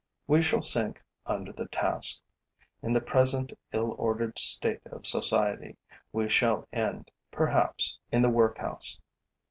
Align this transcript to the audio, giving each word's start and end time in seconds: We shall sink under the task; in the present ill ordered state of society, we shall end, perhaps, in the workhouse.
We 0.25 0.41
shall 0.41 0.63
sink 0.63 0.99
under 1.27 1.53
the 1.53 1.67
task; 1.67 2.23
in 2.81 2.91
the 2.91 3.01
present 3.01 3.53
ill 3.71 3.93
ordered 3.99 4.39
state 4.39 4.81
of 4.87 5.05
society, 5.05 5.77
we 6.11 6.27
shall 6.27 6.67
end, 6.73 7.11
perhaps, 7.29 7.99
in 8.11 8.23
the 8.23 8.29
workhouse. 8.31 8.99